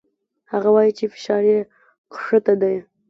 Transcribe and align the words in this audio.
هغه 0.51 0.69
وايي 0.75 0.91
چې 0.97 1.05
فشار 1.13 1.43
يې 1.51 1.59
کښته 2.13 2.53
ديه. 2.61 2.81